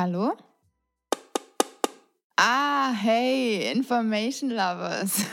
Hallo? 0.00 0.36
Ah, 2.36 2.92
hey, 2.92 3.72
Information 3.72 4.50
Lovers. 4.50 5.24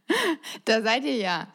da 0.64 0.80
seid 0.80 1.04
ihr 1.04 1.16
ja. 1.16 1.48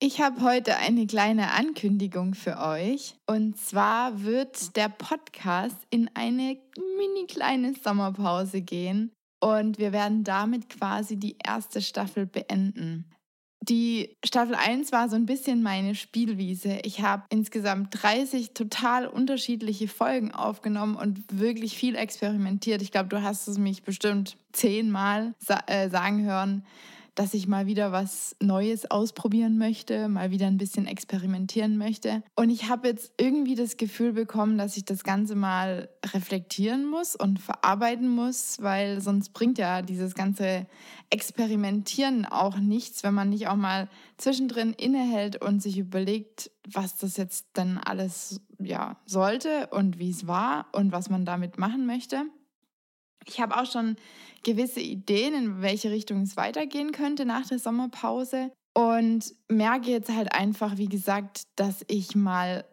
Ich 0.00 0.20
habe 0.20 0.40
heute 0.40 0.78
eine 0.78 1.06
kleine 1.06 1.52
Ankündigung 1.52 2.34
für 2.34 2.58
euch. 2.58 3.14
Und 3.28 3.56
zwar 3.56 4.24
wird 4.24 4.74
der 4.74 4.88
Podcast 4.88 5.76
in 5.90 6.10
eine 6.14 6.58
mini 6.98 7.28
kleine 7.28 7.72
Sommerpause 7.74 8.62
gehen. 8.62 9.12
Und 9.40 9.78
wir 9.78 9.92
werden 9.92 10.24
damit 10.24 10.70
quasi 10.70 11.16
die 11.16 11.36
erste 11.46 11.80
Staffel 11.80 12.26
beenden. 12.26 13.12
Die 13.68 14.16
Staffel 14.24 14.56
1 14.56 14.90
war 14.90 15.08
so 15.08 15.14
ein 15.14 15.24
bisschen 15.24 15.62
meine 15.62 15.94
Spielwiese. 15.94 16.80
Ich 16.82 17.00
habe 17.00 17.22
insgesamt 17.28 18.02
30 18.02 18.54
total 18.54 19.06
unterschiedliche 19.06 19.86
Folgen 19.86 20.32
aufgenommen 20.32 20.96
und 20.96 21.22
wirklich 21.32 21.76
viel 21.76 21.94
experimentiert. 21.94 22.82
Ich 22.82 22.90
glaube, 22.90 23.08
du 23.08 23.22
hast 23.22 23.46
es 23.46 23.58
mich 23.58 23.84
bestimmt 23.84 24.36
zehnmal 24.50 25.34
sa 25.38 25.60
äh, 25.68 25.88
sagen 25.88 26.24
hören, 26.24 26.64
dass 27.14 27.34
ich 27.34 27.46
mal 27.46 27.66
wieder 27.66 27.92
was 27.92 28.36
Neues 28.40 28.90
ausprobieren 28.90 29.58
möchte, 29.58 30.08
mal 30.08 30.30
wieder 30.30 30.46
ein 30.46 30.56
bisschen 30.56 30.86
experimentieren 30.86 31.76
möchte. 31.76 32.22
Und 32.34 32.50
ich 32.50 32.68
habe 32.68 32.88
jetzt 32.88 33.12
irgendwie 33.18 33.54
das 33.54 33.76
Gefühl 33.76 34.12
bekommen, 34.12 34.56
dass 34.56 34.76
ich 34.76 34.84
das 34.84 35.04
Ganze 35.04 35.34
mal 35.34 35.88
reflektieren 36.06 36.86
muss 36.86 37.14
und 37.14 37.38
verarbeiten 37.38 38.08
muss, 38.08 38.56
weil 38.60 39.00
sonst 39.00 39.30
bringt 39.34 39.58
ja 39.58 39.82
dieses 39.82 40.14
ganze 40.14 40.66
Experimentieren 41.10 42.24
auch 42.24 42.56
nichts, 42.56 43.02
wenn 43.02 43.14
man 43.14 43.28
nicht 43.28 43.48
auch 43.48 43.56
mal 43.56 43.88
zwischendrin 44.16 44.72
innehält 44.72 45.42
und 45.42 45.62
sich 45.62 45.78
überlegt, 45.78 46.50
was 46.70 46.96
das 46.96 47.16
jetzt 47.16 47.46
dann 47.52 47.78
alles 47.78 48.40
ja 48.58 48.96
sollte 49.04 49.66
und 49.68 49.98
wie 49.98 50.10
es 50.10 50.26
war 50.26 50.66
und 50.72 50.92
was 50.92 51.10
man 51.10 51.24
damit 51.24 51.58
machen 51.58 51.84
möchte. 51.84 52.24
Ich 53.26 53.40
habe 53.40 53.56
auch 53.56 53.70
schon 53.70 53.96
gewisse 54.44 54.80
Ideen, 54.80 55.34
in 55.34 55.62
welche 55.62 55.90
Richtung 55.90 56.22
es 56.22 56.36
weitergehen 56.36 56.92
könnte 56.92 57.24
nach 57.24 57.46
der 57.46 57.58
Sommerpause 57.58 58.50
und 58.74 59.34
merke 59.48 59.90
jetzt 59.90 60.10
halt 60.10 60.34
einfach, 60.34 60.78
wie 60.78 60.88
gesagt, 60.88 61.42
dass 61.56 61.84
ich 61.88 62.14
mal 62.14 62.64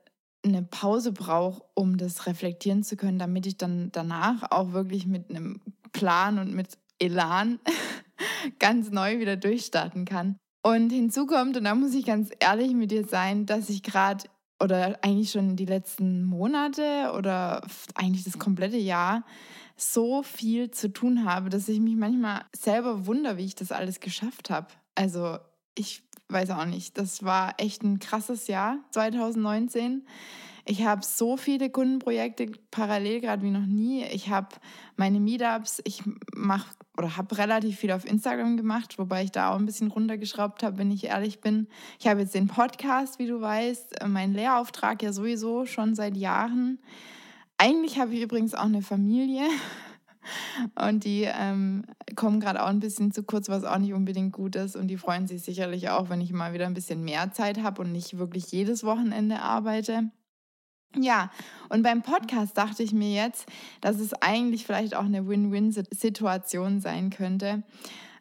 eine 0.44 0.64
Pause 0.64 1.12
brauche, 1.12 1.64
um 1.74 1.98
das 1.98 2.26
reflektieren 2.26 2.84
zu 2.84 2.96
können, 2.96 3.20
damit 3.20 3.46
ich 3.46 3.58
dann 3.58 3.92
danach 3.92 4.52
auch 4.52 4.72
wirklich 4.72 5.06
mit 5.06 5.30
einem 5.30 5.62
Plan 5.92 6.40
und 6.40 6.54
mit 6.54 6.78
Elan 6.98 7.60
ganz 8.60 8.90
neu 8.90 9.20
wieder 9.20 9.36
durchstarten 9.36 10.06
kann. 10.06 10.38
Und 10.62 10.92
hinzu 10.92 11.26
kommt, 11.26 11.58
und 11.58 11.64
da 11.66 11.76
muss 11.76 11.94
ich 11.94 12.06
ganz 12.06 12.32
ehrlich 12.40 12.74
mit 12.74 12.92
dir 12.92 13.06
sein, 13.06 13.46
dass 13.46 13.70
ich 13.70 13.84
gerade 13.84 14.26
oder 14.60 15.00
eigentlich 15.02 15.32
schon 15.32 15.56
die 15.56 15.66
letzten 15.66 16.24
Monate 16.24 17.12
oder 17.18 17.62
eigentlich 17.96 18.24
das 18.24 18.40
komplette 18.40 18.78
Jahr 18.78 19.24
so 19.78 20.24
viel 20.24 20.72
zu 20.72 20.92
tun 20.92 21.26
habe, 21.26 21.50
dass 21.50 21.70
ich 21.70 21.80
mich 21.80 21.96
manchmal 21.96 22.44
selber 22.54 23.06
wundere, 23.06 23.38
wie 23.38 23.46
ich 23.46 23.56
das 23.56 23.72
alles 23.72 24.00
geschafft 24.00 24.50
habe. 24.50 24.68
Also 24.96 25.38
ich 25.76 26.04
weiß 26.28 26.52
auch 26.52 26.66
nicht, 26.66 26.98
das 26.98 27.24
war 27.24 27.56
echt 27.58 27.84
ein 27.84 28.00
krasses 28.00 28.48
Jahr 28.48 28.78
2019. 28.92 30.06
Ich 30.70 30.86
habe 30.86 31.04
so 31.04 31.36
viele 31.36 31.72
Kundenprojekte 31.72 32.52
parallel 32.70 33.22
gerade 33.22 33.42
wie 33.42 33.50
noch 33.50 33.66
nie. 33.66 34.04
Ich 34.04 34.30
habe 34.30 34.50
meine 34.98 35.20
Meetups, 35.20 35.82
ich 35.84 36.04
mache 36.36 36.70
oder 36.96 37.18
habe 37.18 37.40
relativ 37.40 37.80
viel 37.80 37.92
auf 37.92 38.06
Instagram 38.06 38.56
gemacht, 38.56 39.00
wobei 39.00 39.24
ich 39.24 39.32
da 39.32 39.52
auch 39.52 39.58
ein 39.58 39.66
bisschen 39.66 39.90
runtergeschraubt 39.90 40.62
habe, 40.62 40.78
wenn 40.78 40.92
ich 40.92 41.06
ehrlich 41.06 41.42
bin. 41.42 41.68
Ich 42.00 42.06
habe 42.06 42.20
jetzt 42.20 42.36
den 42.36 42.46
Podcast, 42.46 43.18
wie 43.18 43.26
du 43.26 43.42
weißt, 43.42 44.06
mein 44.08 44.34
Lehrauftrag 44.34 45.02
ja 45.02 45.12
sowieso 45.12 45.66
schon 45.66 45.96
seit 45.96 46.16
Jahren. 46.16 46.78
Eigentlich 47.58 48.00
habe 48.00 48.14
ich 48.14 48.22
übrigens 48.22 48.54
auch 48.54 48.66
eine 48.66 48.84
Familie. 48.84 49.48
Und 50.80 51.04
die 51.04 51.24
ähm, 51.24 51.84
kommen 52.16 52.40
gerade 52.40 52.62
auch 52.62 52.68
ein 52.70 52.80
bisschen 52.80 53.12
zu 53.12 53.24
kurz, 53.24 53.50
was 53.50 53.64
auch 53.64 53.80
nicht 53.80 53.96
unbedingt 53.96 54.34
gut 54.34 54.56
ist. 54.56 54.76
Und 54.76 54.88
die 54.90 54.98
freuen 54.98 55.26
sich 55.26 55.42
sicherlich 55.42 55.90
auch, 55.90 56.12
wenn 56.12 56.22
ich 56.22 56.32
mal 56.32 56.54
wieder 56.54 56.68
ein 56.68 56.76
bisschen 56.76 57.04
mehr 57.04 57.32
Zeit 57.32 57.64
habe 57.64 57.82
und 57.82 57.92
nicht 57.92 58.20
wirklich 58.20 58.52
jedes 58.52 58.84
Wochenende 58.84 59.40
arbeite. 59.40 60.12
Ja, 60.96 61.30
und 61.70 61.84
beim 61.84 62.02
Podcast 62.02 62.58
dachte 62.58 62.82
ich 62.82 62.94
mir 62.94 63.14
jetzt, 63.14 63.46
dass 63.80 64.00
es 64.00 64.14
eigentlich 64.14 64.66
vielleicht 64.66 64.96
auch 64.96 65.06
eine 65.06 65.28
Win-Win-Situation 65.28 66.82
sein 66.82 67.12
könnte 67.12 67.62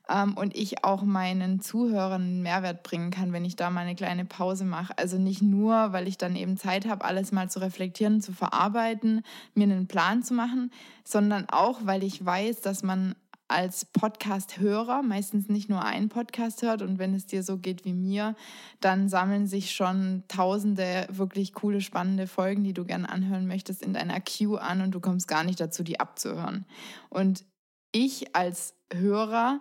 ähm, 0.09 0.37
und 0.37 0.55
ich 0.55 0.85
auch 0.85 1.03
meinen 1.03 1.61
Zuhörern 1.61 2.43
Mehrwert 2.43 2.83
bringen 2.83 3.11
kann, 3.11 3.33
wenn 3.33 3.47
ich 3.47 3.57
da 3.57 3.71
mal 3.71 3.81
eine 3.81 3.95
kleine 3.95 4.27
Pause 4.27 4.65
mache. 4.65 4.97
Also 4.99 5.17
nicht 5.17 5.41
nur, 5.41 5.93
weil 5.93 6.09
ich 6.09 6.19
dann 6.19 6.37
eben 6.37 6.59
Zeit 6.59 6.87
habe, 6.87 7.07
alles 7.07 7.33
mal 7.33 7.49
zu 7.49 7.61
reflektieren, 7.61 8.21
zu 8.21 8.33
verarbeiten, 8.33 9.23
mir 9.55 9.65
einen 9.65 9.87
Plan 9.87 10.23
zu 10.23 10.35
machen, 10.35 10.71
sondern 11.05 11.47
auch, 11.49 11.81
weil 11.85 12.03
ich 12.03 12.25
weiß, 12.25 12.61
dass 12.61 12.83
man 12.83 13.15
als 13.49 13.87
Podcast-Hörer 13.87 15.03
meistens 15.03 15.49
nicht 15.49 15.69
nur 15.69 15.83
einen 15.83 16.11
Podcast 16.11 16.63
hört 16.63 16.83
und 16.83 16.99
wenn 16.99 17.15
es 17.15 17.27
dir 17.27 17.43
so 17.43 17.57
geht 17.57 17.85
wie 17.85 17.95
mir, 17.95 18.37
dann 18.81 19.09
sammeln 19.09 19.47
sich 19.47 19.75
schon 19.75 20.23
tausende 20.29 21.07
wirklich 21.11 21.55
coole, 21.55 21.81
spannende 21.81 22.27
Folgen, 22.27 22.63
die 22.63 22.75
du 22.75 22.85
gerne 22.85 23.09
anhören 23.09 23.47
möchtest, 23.47 23.83
in 23.83 23.95
deiner 23.95 24.21
Queue 24.21 24.61
an 24.61 24.83
und 24.83 24.93
du 24.93 25.01
kommst 25.01 25.29
gar 25.29 25.45
nicht 25.45 25.61
dazu, 25.61 25.83
die 25.83 25.99
abzuhören. 25.99 26.67
Und 27.09 27.45
ich 27.91 28.37
als 28.37 28.75
Hörer 28.93 29.61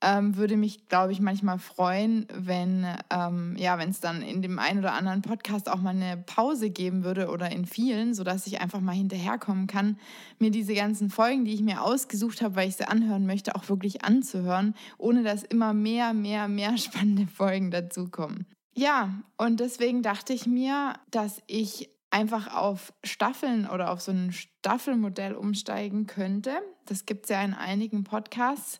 ähm, 0.00 0.36
würde 0.36 0.56
mich, 0.56 0.88
glaube 0.88 1.12
ich, 1.12 1.20
manchmal 1.20 1.58
freuen, 1.58 2.26
wenn 2.32 2.86
ähm, 3.10 3.56
ja, 3.58 3.78
wenn 3.78 3.90
es 3.90 4.00
dann 4.00 4.22
in 4.22 4.42
dem 4.42 4.58
einen 4.58 4.78
oder 4.78 4.92
anderen 4.92 5.22
Podcast 5.22 5.68
auch 5.68 5.80
mal 5.80 5.90
eine 5.90 6.16
Pause 6.16 6.70
geben 6.70 7.02
würde 7.02 7.28
oder 7.28 7.50
in 7.50 7.66
vielen, 7.66 8.14
sodass 8.14 8.46
ich 8.46 8.60
einfach 8.60 8.80
mal 8.80 8.94
hinterherkommen 8.94 9.66
kann, 9.66 9.98
mir 10.38 10.50
diese 10.50 10.74
ganzen 10.74 11.10
Folgen, 11.10 11.44
die 11.44 11.54
ich 11.54 11.62
mir 11.62 11.82
ausgesucht 11.82 12.42
habe, 12.42 12.56
weil 12.56 12.68
ich 12.68 12.76
sie 12.76 12.88
anhören 12.88 13.26
möchte, 13.26 13.56
auch 13.56 13.68
wirklich 13.68 14.04
anzuhören, 14.04 14.74
ohne 14.98 15.22
dass 15.24 15.42
immer 15.42 15.72
mehr, 15.72 16.12
mehr, 16.14 16.46
mehr 16.48 16.76
spannende 16.78 17.26
Folgen 17.26 17.70
dazukommen. 17.70 18.46
Ja, 18.74 19.12
und 19.36 19.58
deswegen 19.58 20.02
dachte 20.02 20.32
ich 20.32 20.46
mir, 20.46 20.94
dass 21.10 21.42
ich 21.48 21.90
einfach 22.10 22.54
auf 22.54 22.92
Staffeln 23.02 23.68
oder 23.68 23.90
auf 23.90 24.00
so 24.00 24.12
ein 24.12 24.32
Staffelmodell 24.32 25.34
umsteigen 25.34 26.06
könnte. 26.06 26.52
Das 26.86 27.04
gibt 27.04 27.24
es 27.24 27.30
ja 27.30 27.42
in 27.42 27.54
einigen 27.54 28.04
Podcasts 28.04 28.78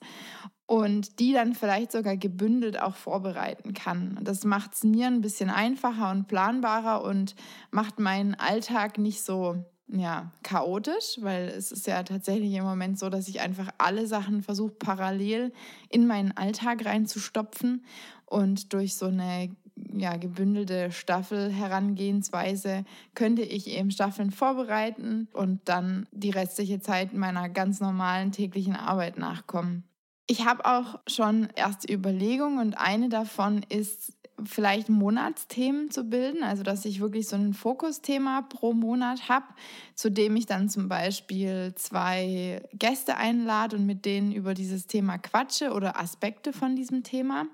und 0.69 1.19
die 1.19 1.33
dann 1.33 1.55
vielleicht 1.55 1.93
sogar 1.93 2.19
gebündelt 2.19 2.79
auch 2.81 2.95
vorbereiten 2.95 3.73
kann. 3.73 4.19
Das 4.21 4.45
macht 4.45 4.75
es 4.75 4.85
mir 4.85 5.07
ein 5.07 5.23
bisschen 5.23 5.49
einfacher 5.49 6.11
und 6.11 6.29
planbarer 6.29 7.03
und 7.03 7.35
macht 7.71 7.99
meinen 7.99 8.35
Alltag 8.35 8.99
nicht 8.99 9.23
so 9.23 9.65
ja, 9.87 10.31
chaotisch, 10.43 11.17
weil 11.21 11.49
es 11.49 11.73
ist 11.73 11.87
ja 11.87 12.03
tatsächlich 12.03 12.53
im 12.53 12.65
Moment 12.65 12.99
so, 12.99 13.09
dass 13.09 13.29
ich 13.29 13.41
einfach 13.41 13.71
alle 13.79 14.07
Sachen 14.07 14.43
versuche 14.43 14.75
parallel 14.75 15.55
in 15.89 16.07
meinen 16.07 16.37
Alltag 16.37 16.85
reinzustopfen 16.85 17.87
und 18.27 18.75
durch 18.75 18.95
so 18.97 19.07
eine 19.07 19.49
ja, 19.97 20.19
gebündelte 20.19 20.93
Staffel 20.93 21.51
Herangehensweise 21.51 22.85
könnte 23.15 23.41
ich 23.41 23.69
eben 23.69 23.91
Staffeln 23.91 24.33
vorbereiten 24.33 25.29
und 25.33 25.67
dann 25.67 26.07
die 26.13 26.29
restliche 26.29 26.81
Zeit 26.81 27.15
meiner 27.15 27.49
ganz 27.49 27.81
normalen 27.81 28.33
täglichen 28.33 28.77
Arbeit 28.77 29.17
nachkommen. 29.17 29.88
Ich 30.31 30.45
habe 30.45 30.67
auch 30.67 31.01
schon 31.07 31.49
erste 31.57 31.93
Überlegungen 31.93 32.59
und 32.59 32.75
eine 32.75 33.09
davon 33.09 33.65
ist, 33.71 34.13
vielleicht 34.45 34.89
Monatsthemen 34.89 35.91
zu 35.91 36.05
bilden, 36.05 36.43
also 36.43 36.63
dass 36.63 36.85
ich 36.85 37.01
wirklich 37.01 37.29
so 37.29 37.37
ein 37.37 37.55
Fokusthema 37.55 38.43
pro 38.43 38.73
Monat 38.73 39.29
habe, 39.29 39.47
zu 39.95 40.11
dem 40.11 40.37
ich 40.37 40.47
dann 40.47 40.69
zum 40.69 40.89
Beispiel 40.89 41.75
zwei 41.77 42.63
Gäste 42.73 43.17
einlade 43.17 43.77
und 43.77 43.87
mit 43.87 44.05
denen 44.05 44.33
über 44.33 44.55
dieses 44.55 44.87
Thema 44.87 45.19
quatsche 45.19 45.73
oder 45.73 45.99
Aspekte 45.99 46.53
von 46.53 46.77
diesem 46.77 47.03
Thema 47.03 47.47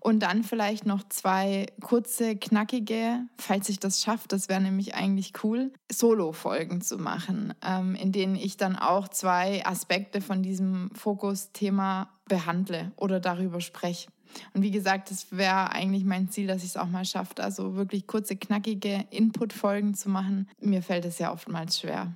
und 0.00 0.20
dann 0.20 0.42
vielleicht 0.42 0.86
noch 0.86 1.02
zwei 1.08 1.66
kurze, 1.80 2.36
knackige, 2.36 3.20
falls 3.38 3.68
ich 3.68 3.78
das 3.78 4.02
schaffe, 4.02 4.28
das 4.28 4.48
wäre 4.48 4.60
nämlich 4.60 4.94
eigentlich 4.94 5.32
cool, 5.44 5.72
Solo-Folgen 5.90 6.80
zu 6.80 6.98
machen, 6.98 7.54
ähm, 7.64 7.94
in 7.94 8.12
denen 8.12 8.36
ich 8.36 8.56
dann 8.56 8.76
auch 8.76 9.08
zwei 9.08 9.64
Aspekte 9.64 10.20
von 10.20 10.42
diesem 10.42 10.90
Fokusthema 10.94 12.08
behandle 12.26 12.92
oder 12.96 13.20
darüber 13.20 13.60
spreche. 13.60 14.08
Und 14.54 14.62
wie 14.62 14.70
gesagt, 14.70 15.10
das 15.10 15.32
wäre 15.32 15.70
eigentlich 15.70 16.04
mein 16.04 16.28
Ziel, 16.28 16.46
dass 16.46 16.62
ich 16.62 16.70
es 16.70 16.76
auch 16.76 16.88
mal 16.88 17.04
schaffe, 17.04 17.42
also 17.42 17.74
wirklich 17.74 18.06
kurze, 18.06 18.36
knackige 18.36 19.04
Input-Folgen 19.10 19.94
zu 19.94 20.08
machen. 20.08 20.48
Mir 20.60 20.82
fällt 20.82 21.04
es 21.04 21.18
ja 21.18 21.32
oftmals 21.32 21.80
schwer. 21.80 22.12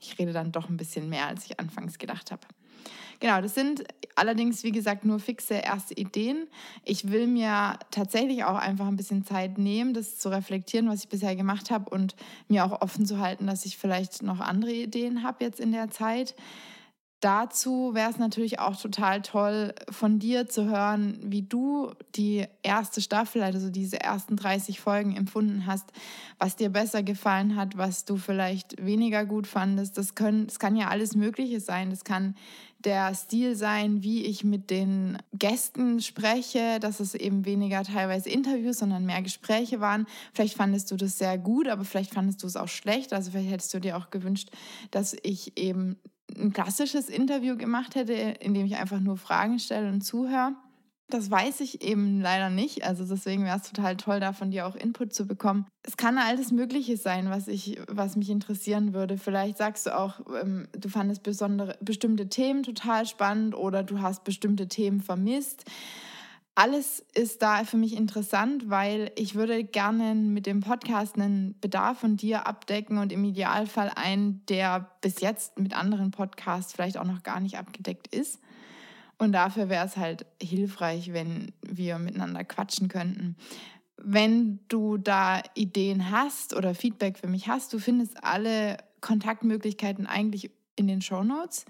Ich 0.00 0.18
rede 0.18 0.32
dann 0.32 0.52
doch 0.52 0.68
ein 0.68 0.76
bisschen 0.76 1.08
mehr, 1.08 1.26
als 1.26 1.44
ich 1.46 1.58
anfangs 1.58 1.98
gedacht 1.98 2.30
habe. 2.30 2.46
Genau, 3.20 3.40
das 3.40 3.54
sind 3.54 3.82
allerdings, 4.14 4.62
wie 4.62 4.70
gesagt, 4.70 5.04
nur 5.04 5.18
fixe 5.18 5.54
erste 5.54 5.94
Ideen. 5.94 6.46
Ich 6.84 7.10
will 7.10 7.26
mir 7.26 7.78
tatsächlich 7.90 8.44
auch 8.44 8.54
einfach 8.54 8.86
ein 8.86 8.96
bisschen 8.96 9.24
Zeit 9.24 9.58
nehmen, 9.58 9.92
das 9.92 10.18
zu 10.18 10.28
reflektieren, 10.28 10.88
was 10.88 11.02
ich 11.02 11.08
bisher 11.08 11.34
gemacht 11.34 11.72
habe 11.72 11.90
und 11.90 12.14
mir 12.46 12.64
auch 12.64 12.80
offen 12.80 13.06
zu 13.06 13.18
halten, 13.18 13.48
dass 13.48 13.66
ich 13.66 13.76
vielleicht 13.76 14.22
noch 14.22 14.38
andere 14.38 14.72
Ideen 14.72 15.24
habe 15.24 15.44
jetzt 15.44 15.58
in 15.58 15.72
der 15.72 15.90
Zeit. 15.90 16.36
Dazu 17.20 17.94
wäre 17.94 18.10
es 18.10 18.18
natürlich 18.18 18.58
auch 18.58 18.76
total 18.76 19.22
toll, 19.22 19.74
von 19.90 20.18
dir 20.18 20.48
zu 20.48 20.66
hören, 20.66 21.18
wie 21.22 21.42
du 21.42 21.90
die 22.14 22.46
erste 22.62 23.00
Staffel, 23.00 23.42
also 23.42 23.70
diese 23.70 24.00
ersten 24.00 24.36
30 24.36 24.80
Folgen 24.80 25.16
empfunden 25.16 25.66
hast, 25.66 25.86
was 26.38 26.56
dir 26.56 26.70
besser 26.70 27.02
gefallen 27.02 27.56
hat, 27.56 27.76
was 27.76 28.04
du 28.04 28.16
vielleicht 28.16 28.84
weniger 28.84 29.24
gut 29.24 29.46
fandest. 29.46 29.98
Das, 29.98 30.14
können, 30.14 30.46
das 30.46 30.58
kann 30.58 30.76
ja 30.76 30.88
alles 30.88 31.16
Mögliche 31.16 31.60
sein. 31.60 31.90
Das 31.90 32.04
kann 32.04 32.36
der 32.78 33.12
Stil 33.14 33.56
sein, 33.56 34.04
wie 34.04 34.24
ich 34.24 34.44
mit 34.44 34.70
den 34.70 35.18
Gästen 35.32 36.00
spreche, 36.00 36.78
dass 36.78 37.00
es 37.00 37.14
eben 37.14 37.44
weniger 37.44 37.82
teilweise 37.82 38.30
Interviews, 38.30 38.78
sondern 38.78 39.04
mehr 39.04 39.22
Gespräche 39.22 39.80
waren. 39.80 40.06
Vielleicht 40.32 40.56
fandest 40.56 40.90
du 40.92 40.96
das 40.96 41.18
sehr 41.18 41.38
gut, 41.38 41.66
aber 41.66 41.84
vielleicht 41.84 42.14
fandest 42.14 42.42
du 42.42 42.46
es 42.46 42.56
auch 42.56 42.68
schlecht. 42.68 43.12
Also 43.12 43.32
vielleicht 43.32 43.50
hättest 43.50 43.74
du 43.74 43.80
dir 43.80 43.96
auch 43.96 44.10
gewünscht, 44.10 44.50
dass 44.92 45.16
ich 45.22 45.58
eben 45.58 45.98
ein 46.36 46.52
klassisches 46.52 47.08
Interview 47.08 47.56
gemacht 47.56 47.94
hätte, 47.94 48.12
in 48.12 48.54
dem 48.54 48.66
ich 48.66 48.76
einfach 48.76 49.00
nur 49.00 49.16
Fragen 49.16 49.58
stelle 49.58 49.88
und 49.88 50.02
zuhöre. 50.02 50.54
Das 51.10 51.30
weiß 51.30 51.60
ich 51.60 51.82
eben 51.82 52.20
leider 52.20 52.50
nicht. 52.50 52.84
Also 52.84 53.06
deswegen 53.06 53.44
wäre 53.44 53.56
es 53.56 53.62
total 53.62 53.96
toll, 53.96 54.20
da 54.20 54.34
von 54.34 54.50
dir 54.50 54.66
auch 54.66 54.76
Input 54.76 55.14
zu 55.14 55.26
bekommen. 55.26 55.66
Es 55.82 55.96
kann 55.96 56.18
alles 56.18 56.52
Mögliche 56.52 56.98
sein, 56.98 57.30
was, 57.30 57.48
ich, 57.48 57.80
was 57.88 58.14
mich 58.14 58.28
interessieren 58.28 58.92
würde. 58.92 59.16
Vielleicht 59.16 59.56
sagst 59.56 59.86
du 59.86 59.98
auch, 59.98 60.20
ähm, 60.42 60.68
du 60.72 60.90
fandest 60.90 61.22
besondere, 61.22 61.78
bestimmte 61.80 62.28
Themen 62.28 62.62
total 62.62 63.06
spannend 63.06 63.54
oder 63.54 63.82
du 63.82 64.02
hast 64.02 64.24
bestimmte 64.24 64.68
Themen 64.68 65.00
vermisst. 65.00 65.64
Alles 66.58 67.06
ist 67.14 67.42
da 67.42 67.62
für 67.62 67.76
mich 67.76 67.96
interessant, 67.96 68.68
weil 68.68 69.12
ich 69.14 69.36
würde 69.36 69.62
gerne 69.62 70.16
mit 70.16 70.44
dem 70.44 70.58
Podcast 70.58 71.14
einen 71.14 71.54
Bedarf 71.60 72.00
von 72.00 72.16
dir 72.16 72.48
abdecken 72.48 72.98
und 72.98 73.12
im 73.12 73.22
Idealfall 73.22 73.92
einen, 73.94 74.44
der 74.46 74.90
bis 75.00 75.20
jetzt 75.20 75.60
mit 75.60 75.72
anderen 75.72 76.10
Podcasts 76.10 76.72
vielleicht 76.72 76.98
auch 76.98 77.04
noch 77.04 77.22
gar 77.22 77.38
nicht 77.38 77.58
abgedeckt 77.58 78.12
ist. 78.12 78.40
Und 79.18 79.30
dafür 79.30 79.68
wäre 79.68 79.86
es 79.86 79.96
halt 79.96 80.26
hilfreich, 80.42 81.12
wenn 81.12 81.52
wir 81.62 82.00
miteinander 82.00 82.42
quatschen 82.42 82.88
könnten. 82.88 83.36
Wenn 83.96 84.58
du 84.66 84.96
da 84.96 85.40
Ideen 85.54 86.10
hast 86.10 86.56
oder 86.56 86.74
Feedback 86.74 87.18
für 87.18 87.28
mich 87.28 87.46
hast, 87.46 87.72
du 87.72 87.78
findest 87.78 88.24
alle 88.24 88.78
Kontaktmöglichkeiten 89.00 90.08
eigentlich 90.08 90.50
in 90.74 90.88
den 90.88 91.02
Show 91.02 91.22
Notes. 91.22 91.66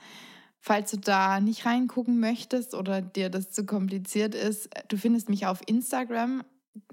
Falls 0.60 0.90
du 0.90 0.98
da 0.98 1.40
nicht 1.40 1.66
reingucken 1.66 2.20
möchtest 2.20 2.74
oder 2.74 3.00
dir 3.00 3.30
das 3.30 3.50
zu 3.50 3.64
kompliziert 3.64 4.34
ist, 4.34 4.68
du 4.88 4.96
findest 4.96 5.28
mich 5.28 5.46
auf 5.46 5.60
Instagram 5.66 6.42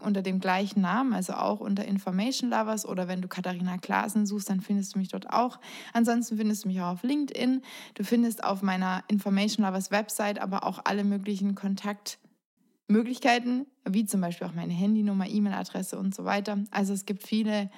unter 0.02 0.22
dem 0.22 0.40
gleichen 0.40 0.82
Namen, 0.82 1.14
also 1.14 1.34
auch 1.34 1.60
unter 1.60 1.86
Information 1.86 2.50
Lovers 2.50 2.88
oder 2.88 3.08
wenn 3.08 3.22
du 3.22 3.28
Katharina 3.28 3.78
Klaasen 3.78 4.26
suchst, 4.26 4.50
dann 4.50 4.62
findest 4.62 4.96
du 4.96 5.00
mich 5.00 5.10
dort 5.10 5.30
auch. 5.30 5.60
Ansonsten 5.94 6.38
findest 6.38 6.64
du 6.64 6.70
mich 6.70 6.82
auch 6.82 6.94
auf 6.94 7.04
LinkedIn. 7.04 7.62
Du 7.94 8.04
findest 8.04 8.44
auf 8.44 8.62
meiner 8.62 9.04
Information 9.08 9.66
Lovers 9.66 9.92
Website 9.92 10.40
aber 10.40 10.64
auch 10.64 10.80
alle 10.86 11.04
möglichen 11.04 11.56
Kontaktmöglichkeiten, 11.56 13.68
wie 13.88 14.06
zum 14.06 14.22
Beispiel 14.22 14.48
auch 14.48 14.54
meine 14.54 14.74
Handynummer, 14.74 15.28
E-Mail-Adresse 15.28 15.98
und 15.98 16.16
so 16.16 16.26
weiter. 16.26 16.60
Also 16.72 16.94
es 16.94 17.06
gibt 17.06 17.24
viele 17.24 17.70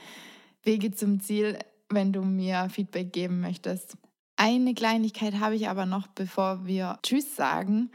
Wege 0.64 0.92
zum 0.92 1.20
Ziel, 1.20 1.60
wenn 1.90 2.14
du 2.14 2.22
mir 2.22 2.70
Feedback 2.70 3.14
geben 3.14 3.42
möchtest. 3.42 3.98
Eine 4.40 4.76
Kleinigkeit 4.76 5.40
habe 5.40 5.56
ich 5.56 5.68
aber 5.68 5.88
noch, 5.88 6.06
bevor 6.06 6.68
wir 6.68 7.00
Tschüss 7.02 7.36
sagen. 7.36 7.90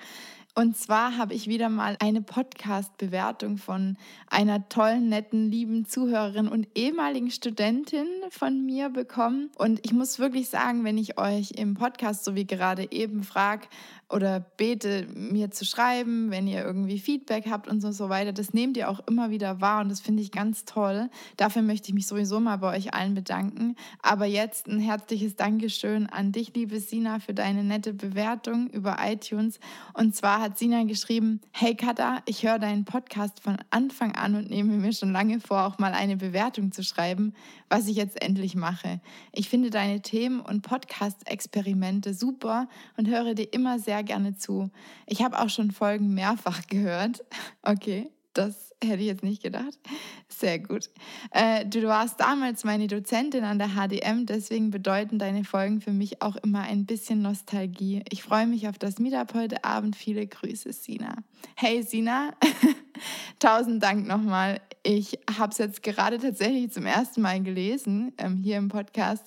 Und 0.55 0.77
zwar 0.77 1.17
habe 1.17 1.33
ich 1.33 1.47
wieder 1.47 1.71
mal 1.71 1.97
eine 1.99 2.21
Podcast-Bewertung 2.21 3.57
von 3.57 3.97
einer 4.27 4.69
tollen, 4.69 5.09
netten, 5.09 5.51
lieben 5.51 5.87
Zuhörerin 5.87 6.47
und 6.47 6.69
ehemaligen 6.75 7.31
Studentin 7.31 8.07
von 8.29 8.67
mir 8.67 8.91
bekommen. 8.91 9.51
Und 9.57 9.81
ich 9.83 9.95
muss 9.95 10.19
wirklich 10.19 10.51
sagen, 10.51 10.85
wenn 10.85 10.99
ich 10.99 11.19
euch 11.19 11.53
im 11.53 11.73
Podcast, 11.73 12.25
so 12.25 12.35
wie 12.35 12.47
gerade 12.47 12.93
eben, 12.93 13.23
frage 13.23 13.67
oder 14.11 14.41
bete, 14.41 15.07
mir 15.15 15.51
zu 15.51 15.65
schreiben, 15.65 16.31
wenn 16.31 16.47
ihr 16.47 16.63
irgendwie 16.63 16.99
Feedback 16.99 17.47
habt 17.49 17.67
und 17.67 17.81
so, 17.81 17.91
so 17.91 18.11
weiter, 18.11 18.35
das 18.35 18.53
nehmt 18.53 18.77
ihr 18.77 18.91
auch 18.91 19.01
immer 19.09 19.31
wieder 19.31 19.63
wahr 19.63 19.81
und 19.81 19.89
das 19.89 20.01
finde 20.01 20.23
ich 20.23 20.33
ganz 20.33 20.67
toll. 20.67 21.09
Dafür 21.39 21.63
möchte 21.63 21.89
ich 21.89 21.95
mich 21.95 22.07
sowieso 22.07 22.41
mal 22.41 22.59
bei 22.59 22.77
euch 22.77 22.93
allen 22.93 23.15
bedanken. 23.15 23.75
Aber 24.03 24.27
jetzt 24.27 24.67
ein 24.67 24.81
herzliches 24.81 25.35
Dankeschön 25.35 26.11
an 26.11 26.31
dich, 26.31 26.53
liebe 26.55 26.79
Sina, 26.79 27.21
für 27.21 27.33
deine 27.33 27.65
nette 27.65 27.95
Bewertung 27.95 28.69
über 28.69 28.99
iTunes. 29.01 29.59
Und 29.95 30.15
zwar 30.15 30.42
hat 30.43 30.59
Sina 30.59 30.83
geschrieben, 30.83 31.41
hey 31.53 31.77
Katha, 31.77 32.21
ich 32.27 32.43
höre 32.43 32.59
deinen 32.59 32.85
Podcast 32.85 33.39
von 33.39 33.59
Anfang 33.71 34.17
an 34.17 34.35
und 34.35 34.51
nehme 34.51 34.73
mir 34.73 34.93
schon 34.93 35.13
lange 35.13 35.39
vor, 35.39 35.63
auch 35.63 35.79
mal 35.79 35.93
eine 35.95 36.17
Bewertung 36.17 36.73
zu 36.73 36.83
schreiben, 36.83 37.33
was 37.69 37.87
ich 37.87 37.95
jetzt 37.95 38.21
endlich 38.21 38.57
mache. 38.57 39.01
Ich 39.31 39.49
finde 39.49 39.71
deine 39.71 40.03
Themen 40.03 40.41
und 40.41 40.63
Podcast-Experimente 40.63 42.13
super 42.13 42.69
und 42.97 43.07
höre 43.07 43.35
dir 43.35 43.53
immer 43.53 43.79
sehr 43.79 44.03
gerne 44.03 44.37
zu. 44.37 44.71
Ich 45.07 45.23
habe 45.23 45.39
auch 45.39 45.49
schon 45.49 45.71
Folgen 45.71 46.13
mehrfach 46.13 46.67
gehört. 46.67 47.25
Okay, 47.65 48.11
das 48.35 48.72
Hätte 48.83 49.01
ich 49.01 49.07
jetzt 49.07 49.23
nicht 49.23 49.43
gedacht. 49.43 49.79
Sehr 50.29 50.59
gut. 50.59 50.91
Äh, 51.31 51.65
du 51.67 51.85
warst 51.85 52.19
damals 52.19 52.65
meine 52.65 52.89
Dozentin 52.89 53.45
an 53.45 53.61
der 53.61 53.69
HDM, 53.69 54.27
deswegen 54.27 54.73
bedeuten 54.73 55.21
deine 55.21 55.45
Folgen 55.45 55.81
für 55.81 55.93
mich 55.93 56.21
auch 56.21 56.35
immer 56.37 56.63
ein 56.63 56.85
bisschen 56.85 57.23
Nostalgie. 57.23 58.03
Ich 58.11 58.25
freue 58.25 58.49
mich 58.49 58.67
auf 58.67 58.79
das 58.79 58.99
Meetup 58.99 59.35
heute 59.35 59.63
Abend. 59.63 59.95
Viele 59.95 60.27
Grüße, 60.27 60.73
Sina. 60.73 61.15
Hey, 61.55 61.85
Sina, 61.85 62.33
tausend 63.39 63.83
Dank 63.85 64.09
nochmal. 64.09 64.61
Ich 64.83 65.21
habe 65.39 65.53
es 65.53 65.59
jetzt 65.59 65.85
gerade 65.85 66.19
tatsächlich 66.19 66.73
zum 66.73 66.85
ersten 66.85 67.23
Mal 67.23 67.41
gelesen, 67.41 68.13
ähm, 68.19 68.37
hier 68.37 68.57
im 68.57 68.69
Podcast. 68.69 69.25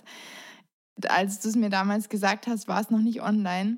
Als 1.08 1.40
du 1.40 1.48
es 1.48 1.56
mir 1.56 1.70
damals 1.70 2.10
gesagt 2.10 2.48
hast, 2.48 2.68
war 2.68 2.82
es 2.82 2.90
noch 2.90 3.00
nicht 3.00 3.22
online. 3.22 3.78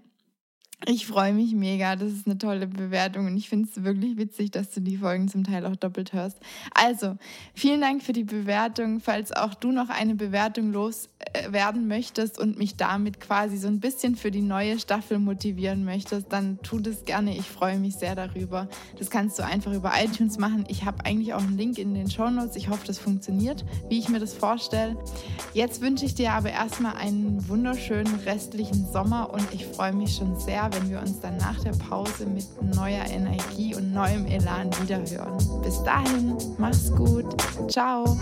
Ich 0.86 1.08
freue 1.08 1.34
mich 1.34 1.56
mega. 1.56 1.96
Das 1.96 2.12
ist 2.12 2.28
eine 2.28 2.38
tolle 2.38 2.68
Bewertung 2.68 3.26
und 3.26 3.36
ich 3.36 3.50
finde 3.50 3.68
es 3.68 3.84
wirklich 3.84 4.16
witzig, 4.18 4.52
dass 4.52 4.70
du 4.70 4.80
die 4.80 4.98
Folgen 4.98 5.28
zum 5.28 5.44
Teil 5.44 5.66
auch 5.66 5.76
doppelt 5.76 6.14
hörst. 6.14 6.38
Also, 6.72 7.18
vielen 7.56 7.82
Dank 7.82 8.04
für 8.04 8.14
die 8.14 8.24
Bewertung. 8.24 9.00
Falls 9.00 9.32
auch 9.32 9.56
du 9.56 9.72
noch 9.72 9.90
eine 9.90 10.14
Bewertung 10.14 10.72
loswerden 10.72 11.84
äh, 11.84 11.88
möchtest 11.88 12.38
und 12.38 12.60
mich 12.60 12.76
damit 12.76 13.20
quasi 13.20 13.58
so 13.58 13.68
ein 13.68 13.80
bisschen 13.80 14.16
für 14.16 14.30
die 14.30 14.44
neue 14.44 14.78
Staffel 14.78 15.18
motivieren 15.18 15.84
möchtest, 15.84 16.32
dann 16.32 16.60
tu 16.62 16.80
das 16.80 17.06
gerne. 17.06 17.36
Ich 17.36 17.50
freue 17.50 17.80
mich 17.80 17.96
sehr 17.96 18.14
darüber. 18.14 18.70
Das 19.00 19.10
kannst 19.10 19.40
du 19.40 19.44
einfach 19.44 19.74
über 19.74 19.94
iTunes 20.00 20.38
machen. 20.38 20.64
Ich 20.68 20.86
habe 20.86 21.04
eigentlich 21.06 21.34
auch 21.34 21.42
einen 21.42 21.58
Link 21.58 21.80
in 21.80 21.96
den 21.96 22.10
Show 22.10 22.30
Notes. 22.30 22.56
Ich 22.56 22.70
hoffe, 22.70 22.86
das 22.86 23.00
funktioniert, 23.00 23.66
wie 23.90 23.98
ich 23.98 24.10
mir 24.10 24.20
das 24.20 24.36
vorstelle. 24.36 24.96
Jetzt 25.56 25.82
wünsche 25.82 26.06
ich 26.06 26.14
dir 26.14 26.34
aber 26.34 26.52
erstmal 26.52 26.98
einen 26.98 27.50
wunderschönen 27.50 28.14
restlichen 28.28 28.86
Sommer 28.92 29.34
und 29.34 29.52
ich 29.56 29.66
freue 29.66 29.94
mich 29.94 30.16
schon 30.16 30.40
sehr 30.40 30.67
wenn 30.72 30.90
wir 30.90 31.00
uns 31.00 31.20
dann 31.20 31.38
nach 31.38 31.60
der 31.60 31.72
Pause 31.72 32.26
mit 32.26 32.46
neuer 32.62 33.06
Energie 33.06 33.76
und 33.76 33.94
neuem 33.94 34.26
Elan 34.26 34.70
wiederhören. 34.82 35.38
Bis 35.64 35.82
dahin, 35.84 36.36
mach's 36.58 36.92
gut. 36.92 37.26
Ciao. 37.70 38.18